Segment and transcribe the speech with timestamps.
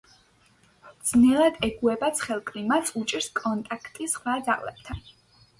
[1.09, 5.07] ძნელად ეგუება ცხელ კლიმატს, უჭირს კონტაქტი სხვა ძაღლებთან.